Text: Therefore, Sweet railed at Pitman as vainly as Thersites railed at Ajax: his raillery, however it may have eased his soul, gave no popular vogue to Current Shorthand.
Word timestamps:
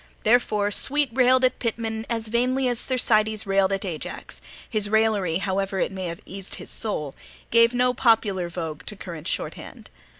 Therefore, 0.23 0.71
Sweet 0.71 1.11
railed 1.13 1.45
at 1.45 1.59
Pitman 1.59 2.07
as 2.09 2.27
vainly 2.29 2.67
as 2.67 2.81
Thersites 2.81 3.45
railed 3.45 3.71
at 3.71 3.85
Ajax: 3.85 4.41
his 4.67 4.89
raillery, 4.89 5.37
however 5.37 5.77
it 5.77 5.91
may 5.91 6.07
have 6.07 6.21
eased 6.25 6.55
his 6.55 6.71
soul, 6.71 7.13
gave 7.51 7.71
no 7.71 7.93
popular 7.93 8.49
vogue 8.49 8.83
to 8.87 8.95
Current 8.95 9.27
Shorthand. 9.27 9.91